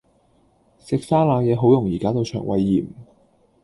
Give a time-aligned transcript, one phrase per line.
[0.79, 2.87] 食生冷野好容易搞到腸胃炎